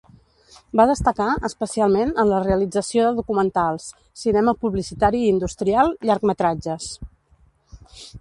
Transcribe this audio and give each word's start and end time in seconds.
Va 0.79 0.85
destacar, 0.91 1.25
especialment, 1.49 2.13
en 2.23 2.31
la 2.31 2.39
realització 2.45 3.03
de 3.07 3.11
documentals, 3.19 3.85
cinema 4.23 4.55
publicitari 4.63 5.21
i 5.27 5.31
industrial, 5.35 5.93
llargmetratges. 6.11 6.89